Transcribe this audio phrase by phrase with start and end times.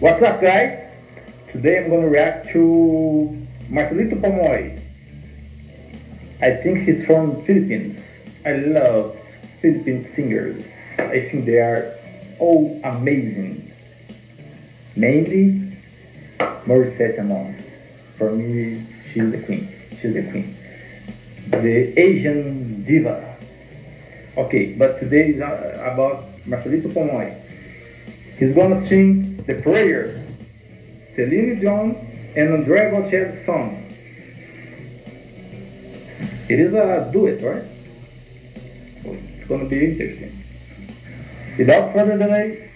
[0.00, 0.80] What's up, guys?
[1.52, 4.80] Today I'm to react to Marcelito Pomoy.
[6.40, 8.02] I think he's from Philippines.
[8.46, 9.14] I love
[9.60, 10.64] Philippine singers.
[10.96, 11.94] I think they are
[12.38, 13.70] all amazing.
[14.96, 15.76] Mainly
[16.64, 17.62] Morissette Amon.
[18.16, 19.68] For me, she's the queen.
[20.00, 20.56] She's the queen.
[21.50, 23.36] The Asian diva.
[24.38, 27.36] Okay, but today is uh, about Marcelito Pomoy.
[28.40, 30.18] He's gonna sing the prayers,
[31.14, 31.94] Celine Dion
[32.34, 33.84] and Andrea Bocelli's song.
[36.48, 37.64] It is a duet, right?
[39.02, 40.42] So it's gonna be interesting.
[41.58, 42.70] Without further delay,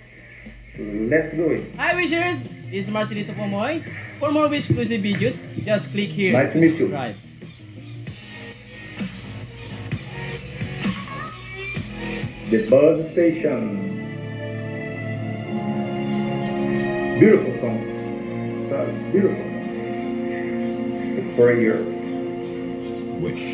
[0.78, 1.74] let's do it.
[1.77, 2.36] Hi wishers,
[2.70, 3.83] this is Marcelito Pomoy.
[4.20, 6.88] For more wish exclusive videos, just click here Nice to meet you.
[6.91, 7.16] subscribe.
[12.50, 13.93] The Buzz Station.
[17.18, 17.78] Beautiful song.
[18.70, 19.44] That's beautiful.
[21.14, 21.78] The prayer.
[23.20, 23.44] Wish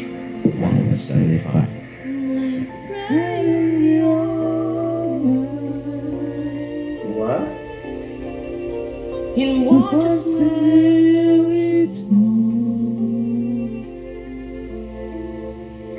[0.44, 1.68] 175.
[7.16, 7.42] What?
[9.36, 10.20] In waters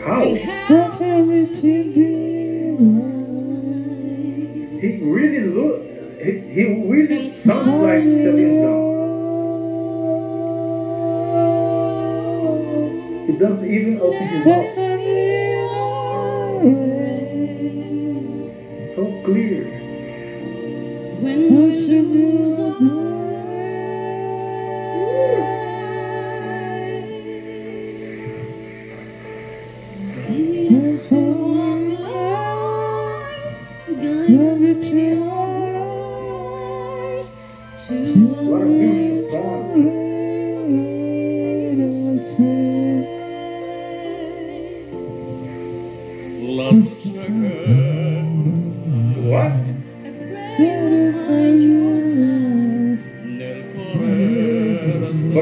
[0.04, 0.24] How?
[4.82, 5.91] He really look.
[6.22, 8.92] He, really sounds like Celine Dion.
[13.26, 14.76] He doesn't even open his mouth.
[18.96, 19.81] So clear.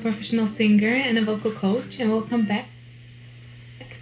[0.00, 2.66] professional singer and a vocal coach, and welcome back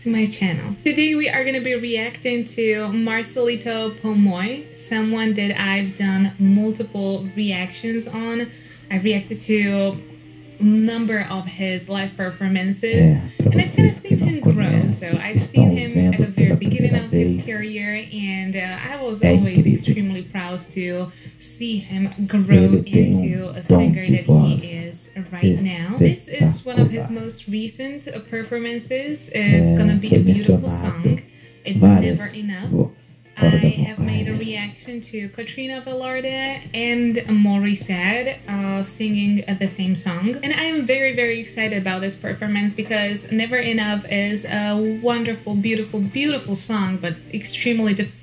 [0.03, 0.77] to my channel.
[0.85, 7.27] Today, we are going to be reacting to Marcelito Pomoy, someone that I've done multiple
[7.35, 8.49] reactions on.
[8.91, 10.01] I've reacted to
[10.61, 14.93] a number of his live performances, and I've kind of seen him grow.
[14.93, 16.38] So I've seen him at the very beginning of
[17.19, 23.63] his career, and uh, I was always extremely proud to see him grow into a
[23.63, 25.97] singer that he is right now.
[25.99, 29.29] This is one of his most recent performances.
[29.33, 31.23] It's gonna be a beautiful song.
[31.65, 32.91] It's never enough.
[33.41, 40.37] I have made a reaction to Katrina Velarde and Morissette uh, singing the same song.
[40.43, 45.55] And I am very, very excited about this performance because Never Enough is a wonderful,
[45.55, 48.19] beautiful, beautiful song, but extremely difficult.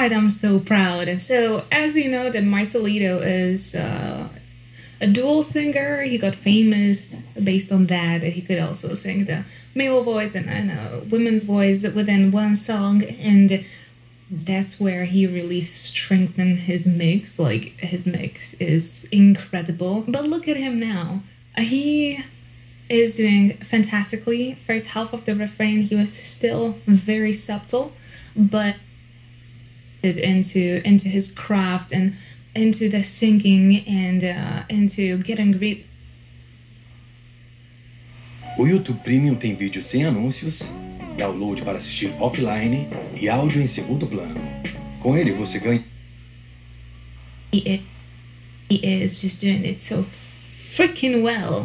[0.00, 1.20] God, I'm so proud.
[1.20, 4.30] So, as you know, that Marcelito is uh,
[4.98, 6.00] a dual singer.
[6.04, 7.14] He got famous
[7.44, 8.22] based on that.
[8.22, 9.44] He could also sing the
[9.74, 13.02] male voice and, and a women's voice within one song.
[13.04, 13.66] And
[14.30, 17.38] that's where he really strengthened his mix.
[17.38, 20.06] Like, his mix is incredible.
[20.08, 21.22] But look at him now.
[21.58, 22.24] He
[22.88, 24.56] is doing fantastically.
[24.66, 27.92] First half of the refrain, he was still very subtle,
[28.34, 28.76] but
[30.02, 32.14] into into his craft and
[32.54, 35.86] into the singing and uh, into getting great.
[38.58, 40.62] O YouTube Premium tem vídeo sem anúncios,
[41.16, 42.88] download para assistir offline
[43.20, 44.34] e áudio em segundo plano.
[45.00, 45.84] Com ele você ganha.
[47.52, 47.80] He
[48.68, 50.06] is just doing it so
[50.76, 51.64] freaking well.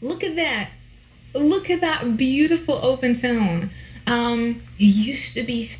[0.00, 0.70] Look at that.
[1.34, 3.70] Look at that beautiful open tone.
[4.06, 5.70] Um, it used to be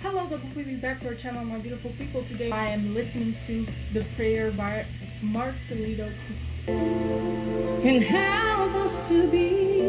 [0.00, 2.22] Hello, the completely back to our channel, my beautiful people.
[2.24, 4.86] Today I am listening to the prayer by
[5.20, 6.10] Marcelito.
[6.66, 9.79] can help us to be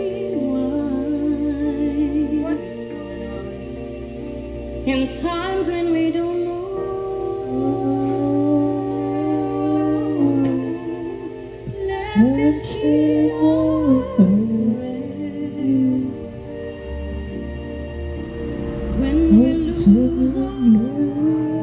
[4.85, 6.51] in times when we don't know.
[11.87, 14.01] Let this be our.
[18.99, 19.53] When we
[19.85, 20.49] lose our
[21.55, 21.60] way.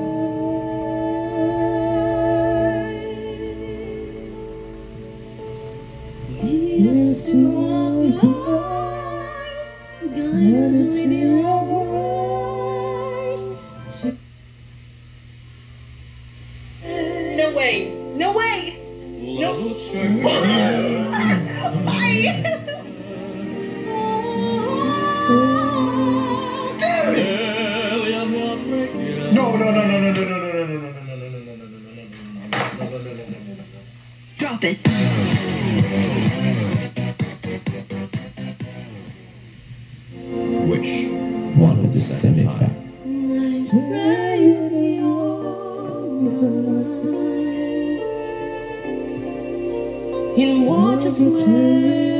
[50.40, 52.17] in waters and play.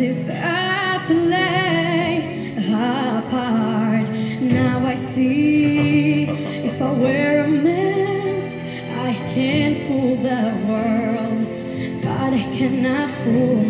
[0.00, 4.08] If I play a part.
[4.40, 8.56] Now I see if I wear a mask,
[8.98, 13.69] I can't fool the world, but I cannot fool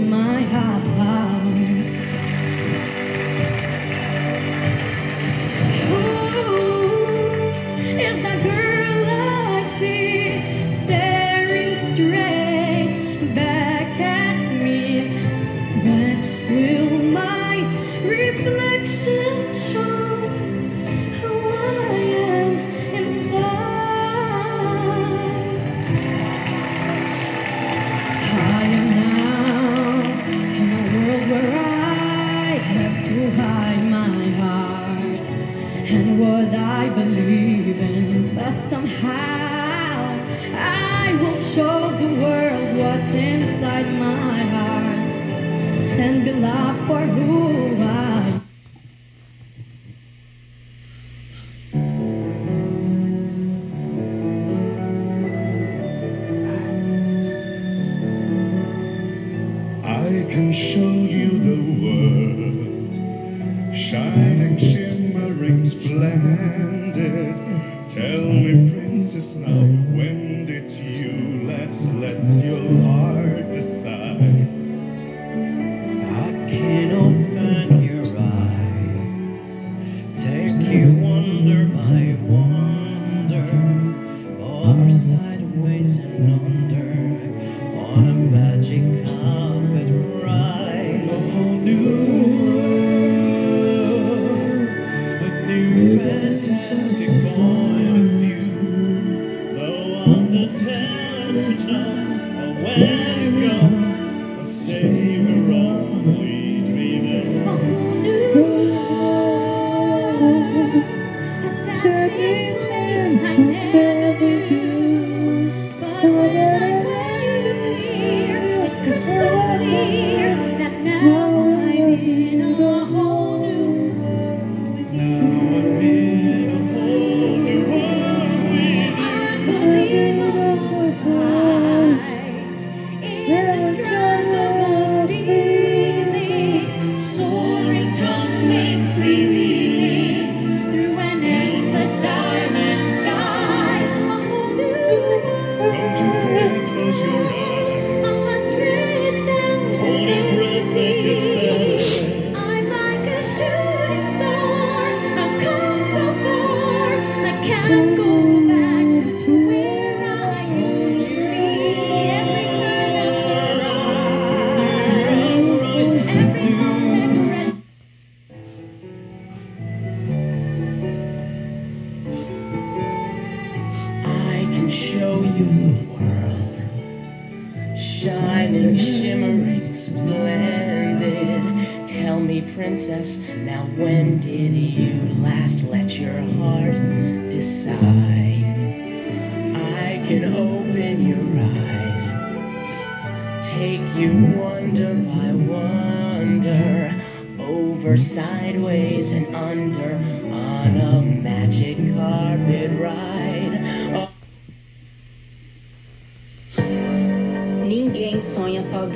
[119.60, 120.49] clear.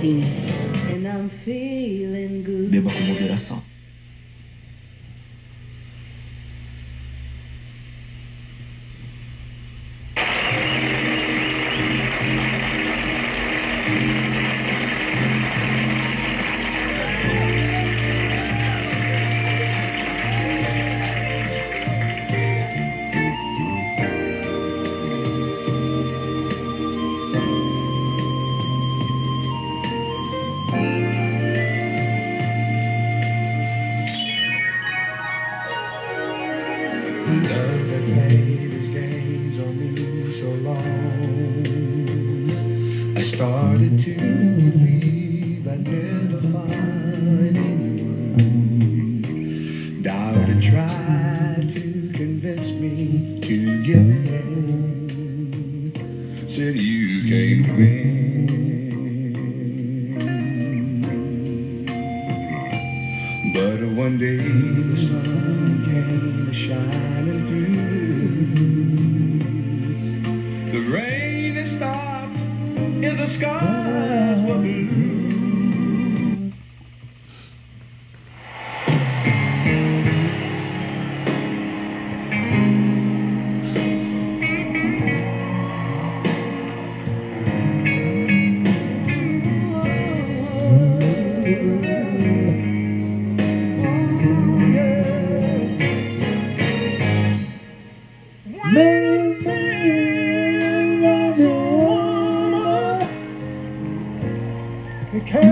[0.04, 0.26] sozinha.
[2.68, 3.73] Beba com moderação.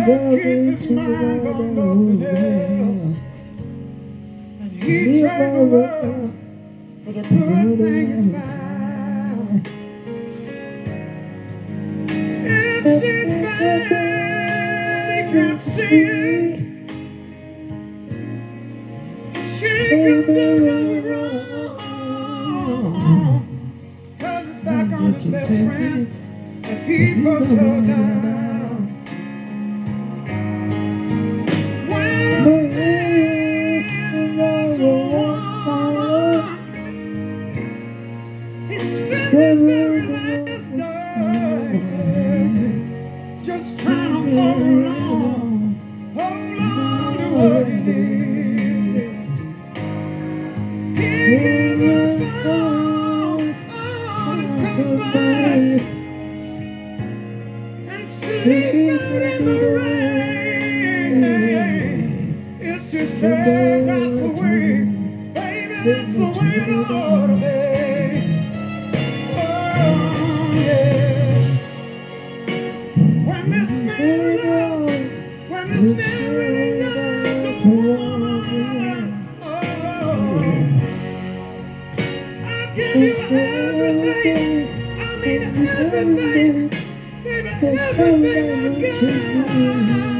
[0.04, 3.16] his mind on nothing else.
[4.60, 6.34] And he traded the world
[7.04, 8.61] for the perfect thing.
[86.02, 86.72] everything,
[87.24, 90.11] everything, everything, everything,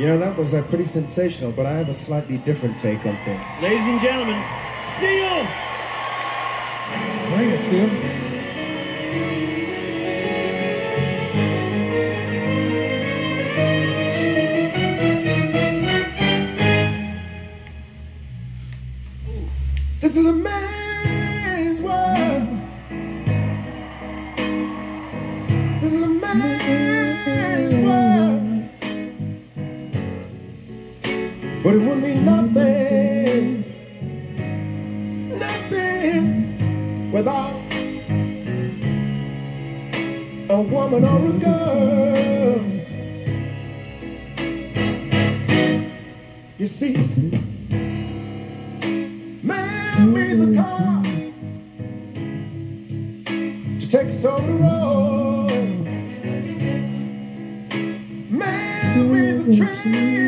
[0.00, 3.18] You know, that was uh, pretty sensational, but I have a slightly different take on
[3.22, 3.46] things.
[3.60, 4.42] Ladies and gentlemen,
[4.98, 5.46] Seal!
[7.36, 8.29] Bring it, Seal.
[59.50, 60.19] Man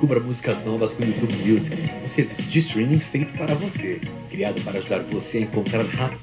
[0.00, 4.58] Descubra músicas novas com o YouTube Music, um serviço de streaming feito para você, criado
[4.62, 6.18] para ajudar você a encontrar rápido.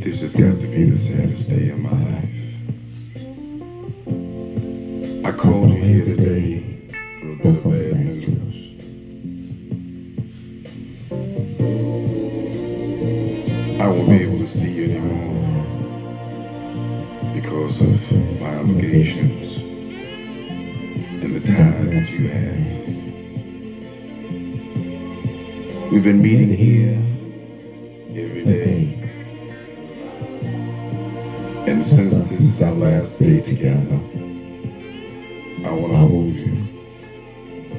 [0.00, 2.24] This has got to be the saddest day of my life.
[5.26, 5.73] I called
[25.94, 26.98] We've been meeting here
[28.20, 28.98] every day.
[31.68, 34.00] And since this is our last day together,
[35.64, 36.56] I want to hold you.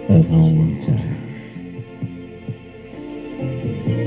[0.08, 1.16] Just one time.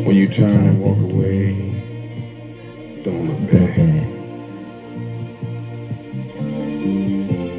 [0.07, 1.53] When you turn and walk away,
[3.05, 3.79] don't look back.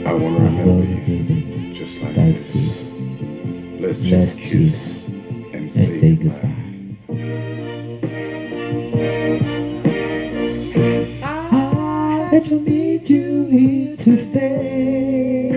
[0.08, 2.50] I want to remember you just like this.
[3.80, 4.89] Let's just kiss
[6.20, 6.56] goodbye.
[11.24, 15.50] I bet to meet you here today.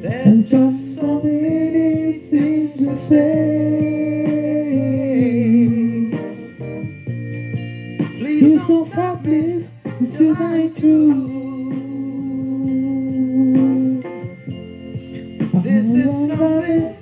[0.00, 3.40] There's just so many things to say.
[8.18, 11.28] Please you don't stop this until I do.
[15.62, 16.99] This is something.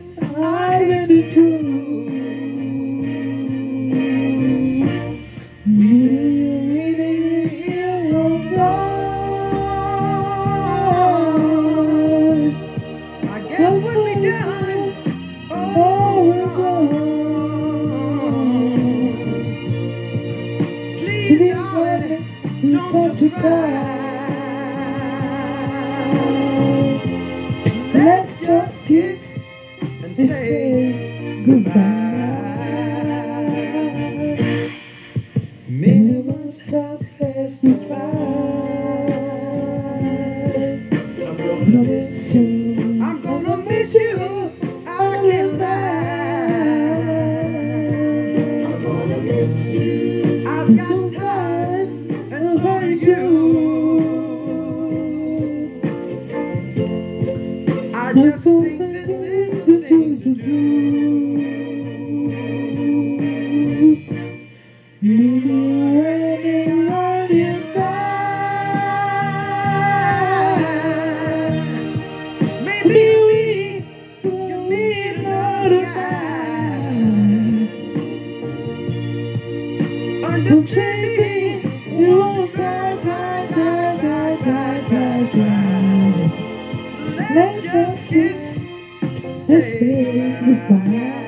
[89.49, 91.28] This is the fire.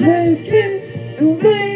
[0.00, 0.88] Let's just.
[1.20, 1.67] and